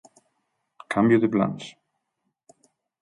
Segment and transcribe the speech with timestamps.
[0.93, 1.63] Cambio de plans.